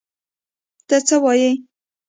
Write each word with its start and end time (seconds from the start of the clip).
ته 0.87 0.95
څه 1.07 1.15
وایې!؟ 1.23 1.51